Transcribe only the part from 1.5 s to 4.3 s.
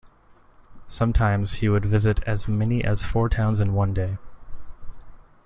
he would visit as many as four towns in one day.